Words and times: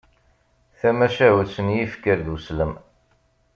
Tamacahut 0.79 1.53
n 1.65 1.67
yifker 1.75 2.17
d 2.25 2.27
uslem. 2.35 2.73